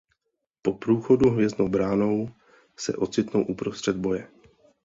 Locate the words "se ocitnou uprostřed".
2.77-3.97